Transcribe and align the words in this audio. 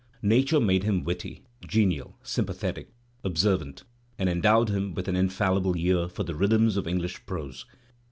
Nature 0.23 0.59
made 0.59 0.81
him 0.81 1.03
witty, 1.03 1.43
genial, 1.67 2.17
sympathetic, 2.23 2.89
observant, 3.23 3.83
and 4.17 4.29
endowed 4.31 4.69
him 4.69 4.95
with 4.95 5.07
an 5.07 5.15
infallible 5.15 5.77
ear 5.77 6.07
for 6.07 6.23
the 6.23 6.33
rhythms 6.33 6.75
of 6.75 6.87
English 6.87 7.23
prose. 7.27 7.67